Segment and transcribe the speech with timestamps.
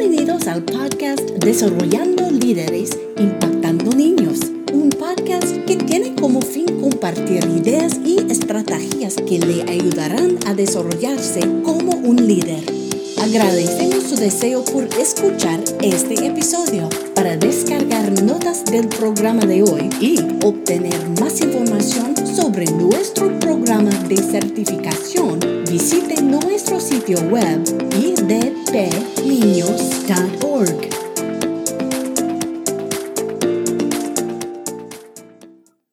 [0.00, 4.38] Bienvenidos al podcast Desarrollando Líderes Impactando Niños,
[4.72, 11.40] un podcast que tiene como fin compartir ideas y estrategias que le ayudarán a desarrollarse
[11.62, 12.64] como un líder.
[13.20, 16.88] Agradecemos su deseo por escuchar este episodio.
[17.14, 24.16] Para descargar notas del programa de hoy y obtener más información sobre nuestro programa de
[24.16, 25.40] certificación,
[25.70, 27.62] visite nuestro sitio web
[28.30, 30.88] idpniños.org.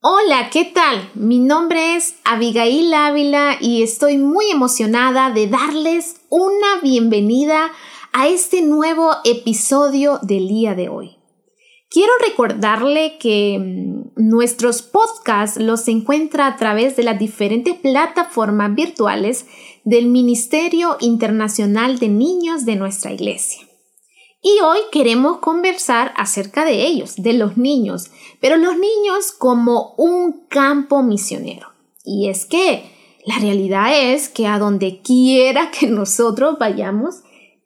[0.02, 1.10] Hola, ¿qué tal?
[1.16, 7.72] Mi nombre es Abigail Ávila y estoy muy emocionada de darles una bienvenida
[8.14, 11.17] a este nuevo episodio del día de hoy.
[11.98, 19.48] Quiero recordarle que mm, nuestros podcasts los encuentra a través de las diferentes plataformas virtuales
[19.84, 23.68] del Ministerio Internacional de Niños de nuestra iglesia.
[24.44, 30.46] Y hoy queremos conversar acerca de ellos, de los niños, pero los niños como un
[30.50, 31.70] campo misionero.
[32.06, 32.92] Y es que
[33.26, 37.24] la realidad es que a donde quiera que nosotros vayamos,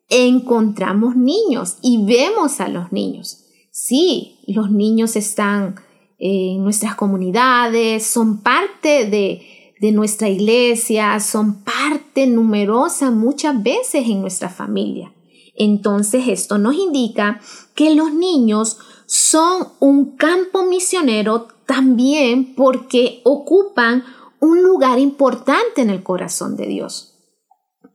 [0.07, 3.40] encontramos niños y vemos a los niños.
[3.83, 5.73] Sí, los niños están
[6.19, 14.21] en nuestras comunidades, son parte de, de nuestra iglesia, son parte numerosa muchas veces en
[14.21, 15.11] nuestra familia.
[15.55, 17.41] Entonces esto nos indica
[17.73, 24.03] que los niños son un campo misionero también porque ocupan
[24.39, 27.15] un lugar importante en el corazón de Dios.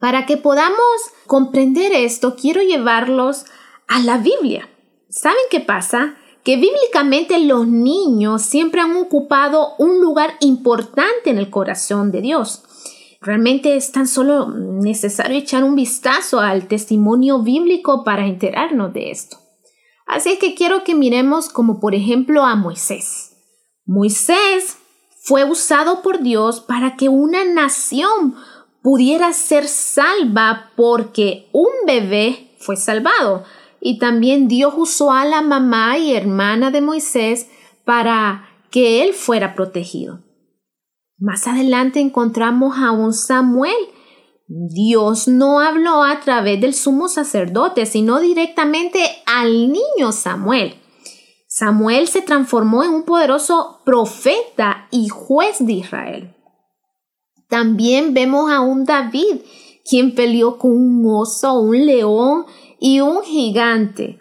[0.01, 0.77] Para que podamos
[1.27, 3.45] comprender esto, quiero llevarlos
[3.87, 4.67] a la Biblia.
[5.09, 6.15] ¿Saben qué pasa?
[6.43, 12.63] Que bíblicamente los niños siempre han ocupado un lugar importante en el corazón de Dios.
[13.21, 19.37] Realmente es tan solo necesario echar un vistazo al testimonio bíblico para enterarnos de esto.
[20.05, 23.33] Así que quiero que miremos como por ejemplo a Moisés.
[23.85, 24.77] Moisés
[25.21, 28.35] fue usado por Dios para que una nación
[28.81, 33.43] pudiera ser salva porque un bebé fue salvado.
[33.79, 37.47] Y también Dios usó a la mamá y hermana de Moisés
[37.85, 40.23] para que él fuera protegido.
[41.17, 43.75] Más adelante encontramos a un Samuel.
[44.47, 50.75] Dios no habló a través del sumo sacerdote, sino directamente al niño Samuel.
[51.47, 56.35] Samuel se transformó en un poderoso profeta y juez de Israel.
[57.49, 59.41] También vemos a un David,
[59.89, 62.45] quien peleó con un oso, un león
[62.79, 64.19] y un gigante.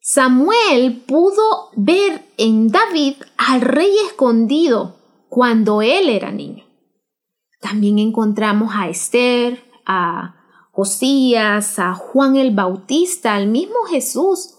[0.00, 4.96] Samuel pudo ver en David al rey escondido
[5.28, 6.64] cuando él era niño.
[7.60, 10.34] También encontramos a Esther, a
[10.72, 14.54] Josías, a Juan el Bautista, al mismo Jesús.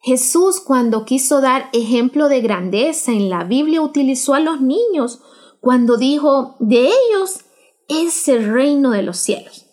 [0.00, 5.20] Jesús cuando quiso dar ejemplo de grandeza en la Biblia utilizó a los niños
[5.60, 7.40] cuando dijo, de ellos
[7.88, 9.65] es el reino de los cielos.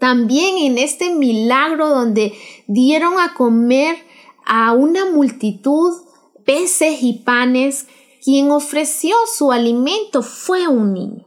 [0.00, 2.32] También en este milagro donde
[2.66, 3.96] dieron a comer
[4.46, 5.92] a una multitud
[6.46, 7.86] peces y panes,
[8.24, 11.26] quien ofreció su alimento fue un niño.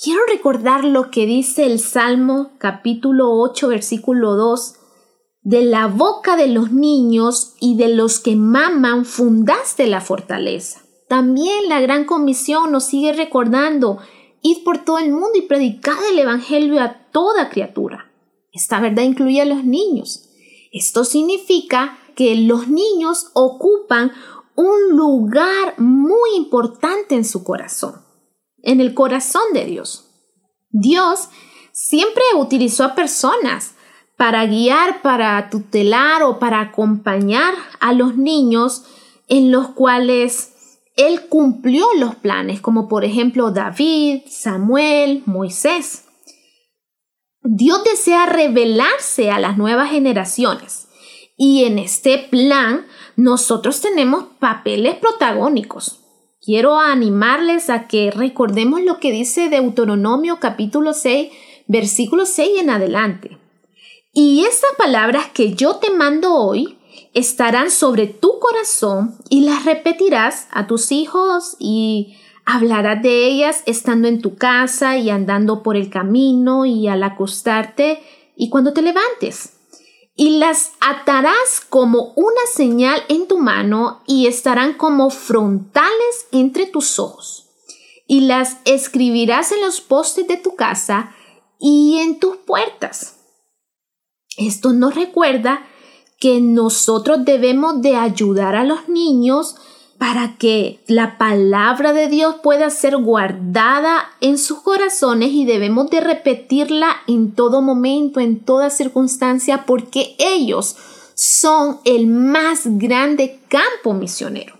[0.00, 4.76] Quiero recordar lo que dice el Salmo capítulo 8 versículo 2.
[5.42, 10.80] De la boca de los niños y de los que maman fundaste la fortaleza.
[11.08, 13.98] También la gran comisión nos sigue recordando,
[14.44, 18.12] id por todo el mundo y predicad el Evangelio a toda criatura.
[18.52, 20.28] Esta verdad incluye a los niños.
[20.70, 24.12] Esto significa que los niños ocupan
[24.54, 28.02] un lugar muy importante en su corazón,
[28.62, 30.10] en el corazón de Dios.
[30.70, 31.28] Dios
[31.72, 33.74] siempre utilizó a personas
[34.16, 38.84] para guiar, para tutelar o para acompañar a los niños
[39.26, 40.53] en los cuales
[40.96, 46.04] Él cumplió los planes, como por ejemplo David, Samuel, Moisés.
[47.42, 50.88] Dios desea revelarse a las nuevas generaciones
[51.36, 52.86] y en este plan
[53.16, 56.00] nosotros tenemos papeles protagónicos.
[56.40, 61.32] Quiero animarles a que recordemos lo que dice Deuteronomio capítulo 6,
[61.66, 63.38] versículo 6 en adelante.
[64.12, 66.73] Y esas palabras que yo te mando hoy
[67.12, 74.08] estarán sobre tu corazón y las repetirás a tus hijos y hablarás de ellas estando
[74.08, 78.02] en tu casa y andando por el camino y al acostarte
[78.36, 79.54] y cuando te levantes
[80.16, 86.98] y las atarás como una señal en tu mano y estarán como frontales entre tus
[86.98, 87.48] ojos.
[88.06, 91.14] Y las escribirás en los postes de tu casa
[91.58, 93.16] y en tus puertas.
[94.36, 95.66] Esto nos recuerda
[96.24, 99.56] que nosotros debemos de ayudar a los niños
[99.98, 106.00] para que la palabra de Dios pueda ser guardada en sus corazones y debemos de
[106.00, 110.76] repetirla en todo momento, en toda circunstancia, porque ellos
[111.14, 114.56] son el más grande campo misionero.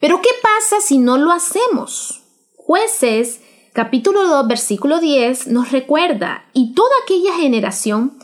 [0.00, 2.22] Pero ¿qué pasa si no lo hacemos?
[2.56, 3.40] Jueces
[3.74, 8.16] capítulo 2 versículo 10 nos recuerda, y toda aquella generación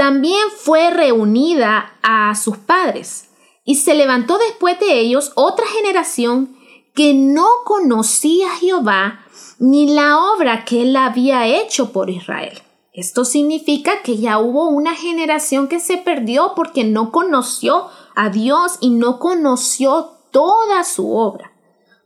[0.00, 3.28] también fue reunida a sus padres
[3.66, 6.56] y se levantó después de ellos otra generación
[6.94, 9.20] que no conocía a Jehová
[9.58, 12.62] ni la obra que él había hecho por Israel.
[12.94, 18.78] Esto significa que ya hubo una generación que se perdió porque no conoció a Dios
[18.80, 21.52] y no conoció toda su obra.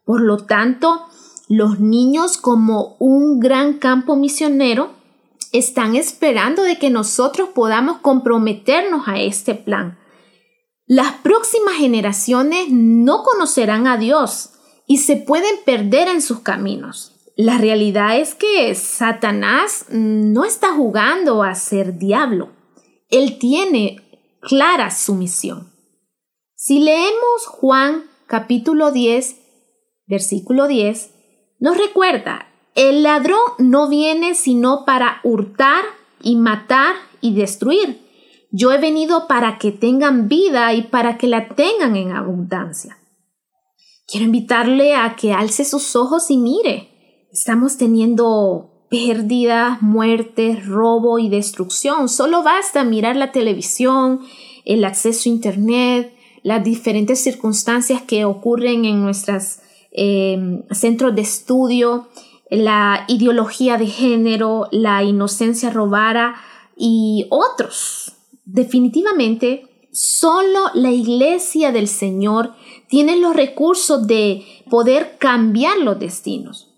[0.05, 1.05] Por lo tanto,
[1.47, 5.04] los niños como un gran campo misionero
[5.55, 9.99] están esperando de que nosotros podamos comprometernos a este plan
[10.87, 14.51] las próximas generaciones no conocerán a Dios
[14.87, 17.13] y se pueden perder en sus caminos.
[17.37, 22.51] La realidad es que Satanás no está jugando a ser diablo.
[23.09, 24.03] Él tiene
[24.43, 25.73] clara su misión.
[26.55, 29.37] Si leemos Juan capítulo 10,
[30.07, 31.15] versículo 10,
[31.61, 35.85] nos recuerda, el ladrón no viene sino para hurtar
[36.23, 38.03] y matar y destruir.
[38.51, 42.99] Yo he venido para que tengan vida y para que la tengan en abundancia.
[44.07, 46.91] Quiero invitarle a que alce sus ojos y mire.
[47.33, 52.09] Estamos teniendo pérdidas, muertes, robo y destrucción.
[52.09, 54.21] Solo basta mirar la televisión,
[54.65, 59.59] el acceso a Internet, las diferentes circunstancias que ocurren en nuestros
[59.91, 62.09] em, centros de estudio,
[62.51, 66.35] la ideología de género, la inocencia robada
[66.77, 68.15] y otros
[68.45, 72.55] definitivamente solo la iglesia del Señor
[72.89, 76.71] tiene los recursos de poder cambiar los destinos.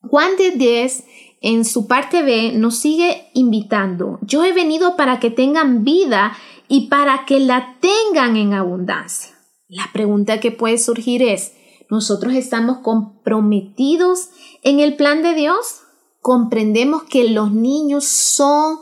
[0.00, 1.04] Juan de 10
[1.40, 4.18] en su parte B nos sigue invitando.
[4.22, 6.36] Yo he venido para que tengan vida
[6.68, 9.34] y para que la tengan en abundancia.
[9.68, 11.54] La pregunta que puede surgir es,
[11.92, 14.30] ¿nosotros estamos comprometidos
[14.62, 15.82] en el plan de Dios?
[16.22, 18.78] ¿Comprendemos que los niños son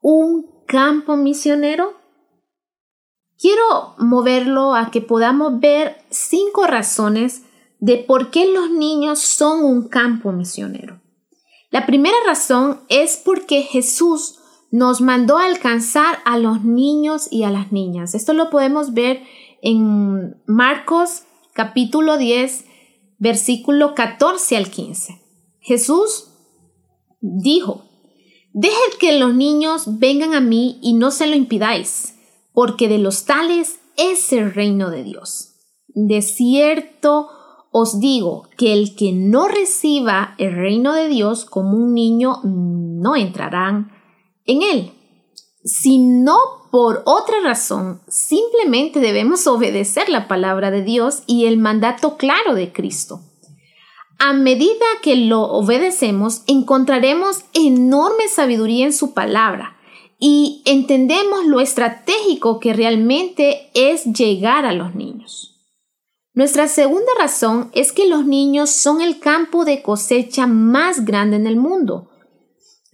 [0.00, 1.92] un campo misionero?
[3.38, 7.42] Quiero moverlo a que podamos ver cinco razones
[7.78, 11.02] de por qué los niños son un campo misionero.
[11.70, 14.38] La primera razón es porque Jesús
[14.70, 18.14] nos mandó a alcanzar a los niños y a las niñas.
[18.14, 19.22] Esto lo podemos ver
[19.60, 21.25] en Marcos
[21.56, 22.66] capítulo 10,
[23.18, 25.22] versículo 14 al 15.
[25.58, 26.28] Jesús
[27.22, 27.82] dijo,
[28.52, 32.14] Dejed que los niños vengan a mí y no se lo impidáis,
[32.52, 35.54] porque de los tales es el reino de Dios.
[35.88, 37.30] De cierto
[37.72, 43.16] os digo que el que no reciba el reino de Dios como un niño no
[43.16, 43.92] entrarán
[44.44, 44.92] en él.
[45.64, 46.36] Si no
[46.76, 52.70] por otra razón, simplemente debemos obedecer la palabra de Dios y el mandato claro de
[52.70, 53.22] Cristo.
[54.18, 59.78] A medida que lo obedecemos, encontraremos enorme sabiduría en su palabra
[60.18, 65.58] y entendemos lo estratégico que realmente es llegar a los niños.
[66.34, 71.46] Nuestra segunda razón es que los niños son el campo de cosecha más grande en
[71.46, 72.10] el mundo.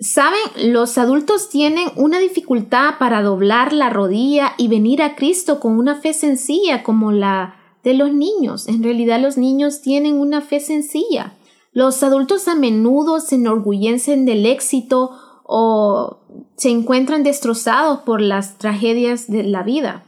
[0.02, 5.78] Saben, los adultos tienen una dificultad para doblar la rodilla y venir a Cristo con
[5.78, 7.54] una fe sencilla como la
[7.84, 8.66] de los niños.
[8.66, 11.38] En realidad los niños tienen una fe sencilla.
[11.72, 15.12] Los adultos a menudo se enorgullecen del éxito
[15.44, 16.18] o
[16.56, 20.04] se encuentran destrozados por las tragedias de la vida.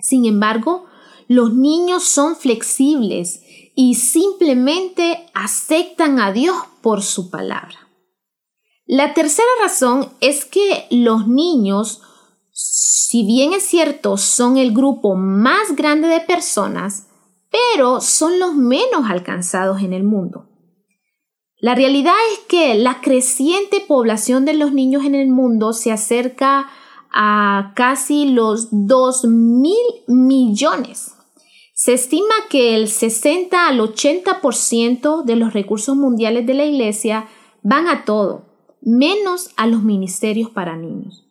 [0.00, 0.86] Sin embargo,
[1.26, 3.42] los niños son flexibles
[3.74, 7.87] y simplemente aceptan a Dios por su palabra.
[8.88, 12.02] La tercera razón es que los niños
[12.60, 17.06] si bien es cierto, son el grupo más grande de personas,
[17.50, 20.50] pero son los menos alcanzados en el mundo.
[21.58, 26.68] La realidad es que la creciente población de los niños en el mundo se acerca
[27.10, 31.14] a casi los 2 mil millones.
[31.74, 37.26] Se estima que el 60 al 80% de los recursos mundiales de la Iglesia
[37.62, 38.47] van a todo,
[38.88, 41.26] menos a los ministerios para niños.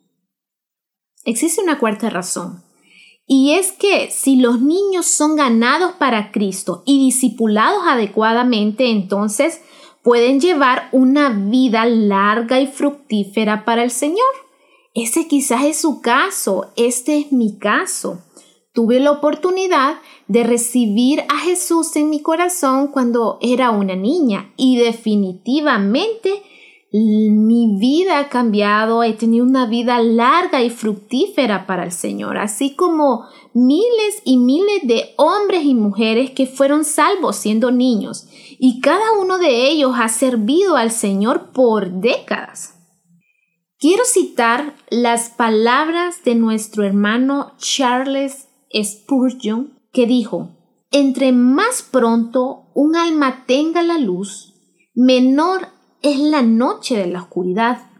[1.24, 2.62] Existe una cuarta razón,
[3.26, 9.60] y es que si los niños son ganados para Cristo y discipulados adecuadamente, entonces
[10.02, 14.24] pueden llevar una vida larga y fructífera para el Señor.
[14.94, 18.22] Ese quizás es su caso, este es mi caso.
[18.72, 19.96] Tuve la oportunidad
[20.26, 26.42] de recibir a Jesús en mi corazón cuando era una niña y definitivamente
[26.90, 32.74] mi vida ha cambiado, he tenido una vida larga y fructífera para el Señor, así
[32.74, 38.26] como miles y miles de hombres y mujeres que fueron salvos siendo niños,
[38.58, 42.74] y cada uno de ellos ha servido al Señor por décadas.
[43.78, 50.50] Quiero citar las palabras de nuestro hermano Charles Spurgeon, que dijo,
[50.90, 54.54] entre más pronto un alma tenga la luz,
[54.94, 57.90] menor es la noche de la oscuridad.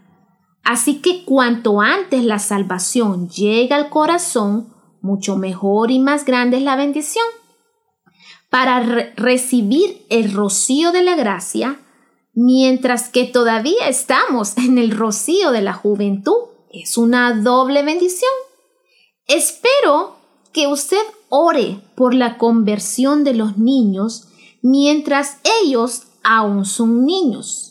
[0.62, 6.62] Así que cuanto antes la salvación llega al corazón, mucho mejor y más grande es
[6.62, 7.24] la bendición.
[8.50, 8.80] Para
[9.16, 11.80] recibir el rocío de la gracia,
[12.34, 16.36] mientras que todavía estamos en el rocío de la juventud,
[16.70, 18.30] es una doble bendición.
[19.26, 20.16] Espero
[20.52, 24.28] que usted ore por la conversión de los niños
[24.62, 27.67] mientras ellos aún son niños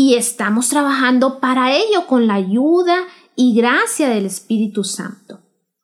[0.00, 3.04] y estamos trabajando para ello con la ayuda
[3.36, 5.40] y gracia del Espíritu Santo.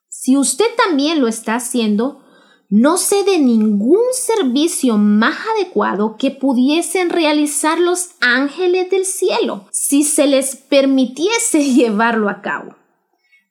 [0.08, 2.22] Si usted también lo está haciendo,
[2.70, 10.02] no sé de ningún servicio más adecuado que pudiesen realizar los ángeles del cielo si
[10.02, 12.74] se les permitiese llevarlo a cabo.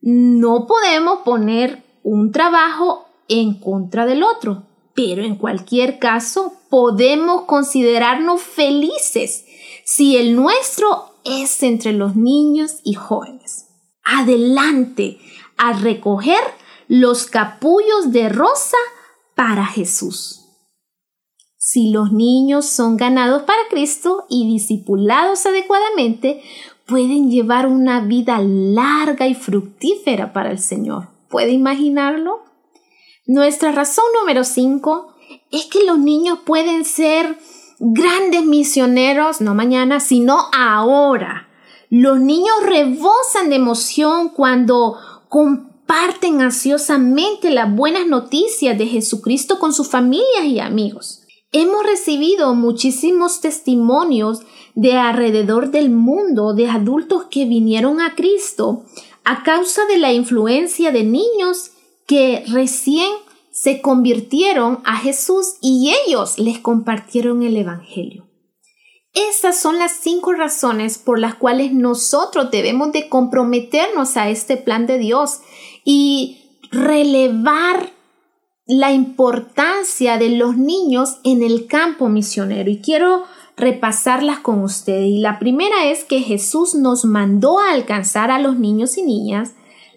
[0.02, 4.64] No podemos poner un trabajo en contra del otro,
[4.96, 9.45] pero en cualquier caso podemos considerarnos felices
[9.86, 13.68] si el nuestro es entre los niños y jóvenes.
[14.04, 15.20] Adelante
[15.58, 16.42] a recoger
[16.88, 18.78] los capullos de rosa
[19.36, 20.42] para Jesús.
[21.58, 26.42] Si los niños son ganados para Cristo y discipulados adecuadamente,
[26.88, 31.10] pueden llevar una vida larga y fructífera para el Señor.
[31.30, 32.44] ¿Puede imaginarlo?
[33.28, 35.14] Nuestra razón número 5
[35.52, 37.38] es que los niños pueden ser
[37.80, 41.50] grandes misioneros, no mañana, sino ahora.
[41.90, 44.98] Los niños rebosan de emoción cuando
[45.30, 51.22] comparten ansiosamente las buenas noticias de Jesucristo con sus familias y amigos.
[51.52, 54.42] Hemos recibido muchísimos testimonios
[54.74, 58.84] de alrededor del mundo de adultos que vinieron a Cristo
[59.24, 61.72] a causa de la influencia de niños
[62.08, 63.10] que recién
[63.56, 68.28] se convirtieron a Jesús y ellos les compartieron el Evangelio.
[69.14, 74.88] Estas son las cinco razones por las cuales nosotros debemos de comprometernos a este plan
[74.88, 75.40] de Dios
[75.86, 77.94] y relevar
[78.68, 82.70] la importancia de los niños en el campo misionero.
[82.70, 83.24] Y quiero
[83.56, 85.08] repasarlas con ustedes.
[85.08, 89.54] Y la primera es que Jesús nos mandó a alcanzar a los niños y niñas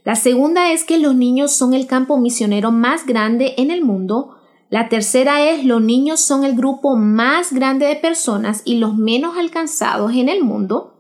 [0.09, 4.39] la segunda es que los niños son el campo misionero más grande en el mundo.
[4.71, 9.37] La tercera es los niños son el grupo más grande de personas y los menos
[9.37, 10.95] alcanzados en el mundo.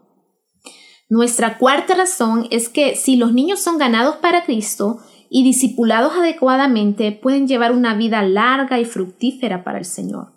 [1.08, 4.98] Nuestra cuarta razón es que si los niños son ganados para Cristo
[5.30, 10.34] y discipulados adecuadamente, pueden llevar una vida larga y fructífera para el Señor.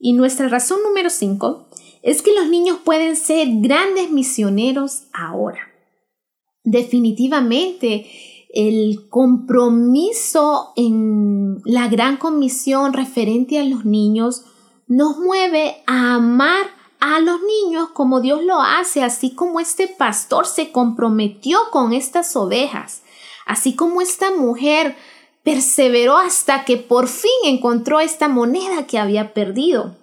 [0.00, 1.68] Y nuestra razón número cinco
[2.02, 5.73] es que los niños pueden ser grandes misioneros ahora
[6.64, 8.06] definitivamente
[8.52, 14.42] el compromiso en la gran comisión referente a los niños
[14.86, 16.66] nos mueve a amar
[17.00, 22.34] a los niños como Dios lo hace, así como este pastor se comprometió con estas
[22.34, 23.02] ovejas,
[23.44, 24.96] así como esta mujer
[25.42, 29.96] perseveró hasta que por fin encontró esta moneda que había perdido,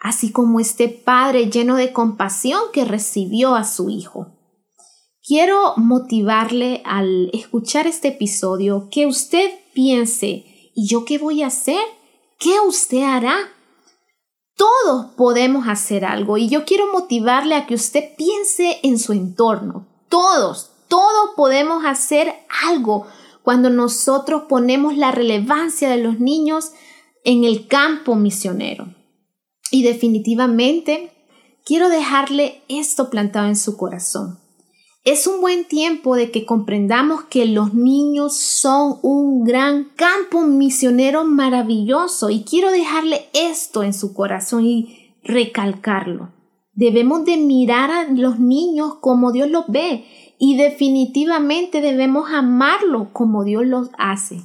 [0.00, 4.26] así como este padre lleno de compasión que recibió a su hijo.
[5.24, 11.80] Quiero motivarle al escuchar este episodio que usted piense, ¿y yo qué voy a hacer?
[12.40, 13.36] ¿Qué usted hará?
[14.56, 19.86] Todos podemos hacer algo y yo quiero motivarle a que usted piense en su entorno.
[20.08, 22.34] Todos, todos podemos hacer
[22.66, 23.06] algo
[23.44, 26.72] cuando nosotros ponemos la relevancia de los niños
[27.22, 28.92] en el campo misionero.
[29.70, 31.12] Y definitivamente
[31.64, 34.41] quiero dejarle esto plantado en su corazón.
[35.04, 41.24] Es un buen tiempo de que comprendamos que los niños son un gran campo misionero
[41.24, 46.32] maravilloso y quiero dejarle esto en su corazón y recalcarlo.
[46.74, 50.04] Debemos de mirar a los niños como Dios los ve
[50.38, 54.42] y definitivamente debemos amarlos como Dios los hace.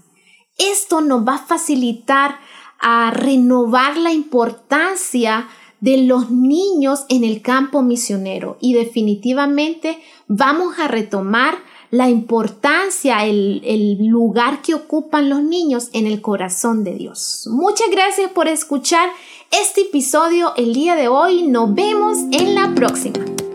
[0.58, 2.40] Esto nos va a facilitar
[2.80, 5.48] a renovar la importancia
[5.80, 11.56] de los niños en el campo misionero y definitivamente vamos a retomar
[11.90, 17.48] la importancia, el, el, lugar que ocupan los niños en el corazón de Dios.
[17.50, 19.10] Muchas gracias por escuchar
[19.52, 21.44] este episodio el día de hoy.
[21.44, 23.47] Nos vemos en la próxima.